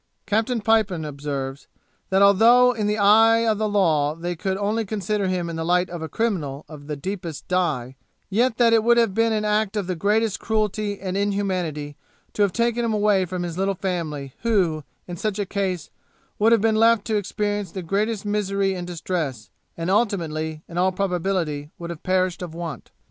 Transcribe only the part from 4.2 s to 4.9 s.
could only